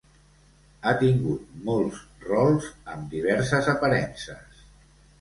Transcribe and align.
Ha 0.85 0.93
tingut 1.03 1.43
molts 1.69 2.01
rols 2.31 2.73
amb 2.97 3.09
diverses 3.15 3.73
aparences. 3.79 4.63